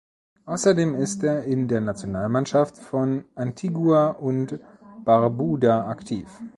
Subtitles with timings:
[0.47, 4.59] Außerdem ist er in der Nationalmannschaft von Antigua und
[5.05, 6.27] Barbuda aktiv.